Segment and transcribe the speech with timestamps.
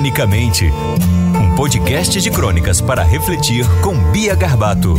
[0.00, 0.64] Cronicamente.
[1.38, 4.94] Um podcast de crônicas para refletir com Bia Garbato.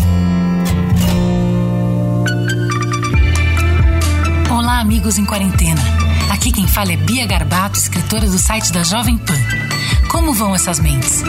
[4.51, 5.81] Olá, amigos em quarentena.
[6.31, 9.33] Aqui quem fala é Bia Garbato, escritora do site da Jovem Pan.
[10.11, 11.23] Como vão essas mentes?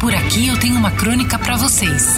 [0.00, 2.16] Por aqui eu tenho uma crônica para vocês.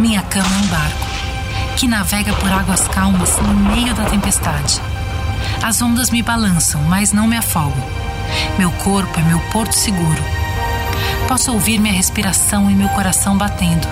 [0.00, 1.06] Minha cama é um barco
[1.76, 4.82] que navega por águas calmas no meio da tempestade.
[5.62, 7.84] As ondas me balançam, mas não me afogam.
[8.58, 10.22] Meu corpo é meu porto seguro.
[11.28, 13.86] Posso ouvir minha respiração e meu coração batendo.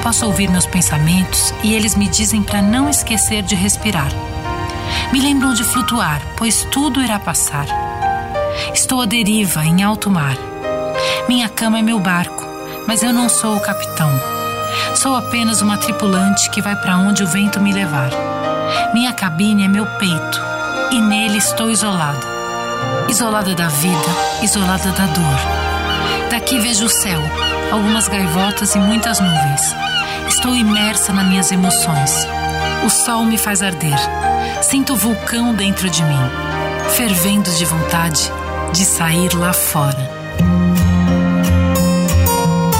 [0.00, 4.10] Posso ouvir meus pensamentos e eles me dizem para não esquecer de respirar.
[5.12, 7.66] Me lembram de flutuar, pois tudo irá passar.
[8.72, 10.36] Estou à deriva em alto mar.
[11.28, 12.46] Minha cama é meu barco,
[12.86, 14.10] mas eu não sou o capitão.
[14.94, 18.10] Sou apenas uma tripulante que vai para onde o vento me levar.
[18.94, 20.50] Minha cabine é meu peito
[20.90, 22.26] e nele estou isolada.
[23.08, 24.08] Isolada da vida,
[24.42, 26.30] isolada da dor.
[26.30, 27.20] Daqui vejo o céu,
[27.72, 29.74] algumas gaivotas e muitas nuvens.
[30.28, 32.26] Estou imersa nas minhas emoções.
[32.84, 33.98] O sol me faz arder.
[34.62, 36.30] Sinto o vulcão dentro de mim,
[36.96, 38.30] fervendo de vontade
[38.72, 40.10] de sair lá fora.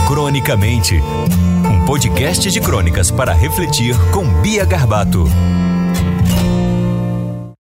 [0.07, 1.03] Cronicamente.
[1.69, 5.25] Um podcast de crônicas para refletir com Bia Garbato.